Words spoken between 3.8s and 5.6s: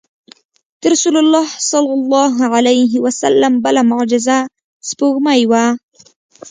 معجزه سپوږمۍ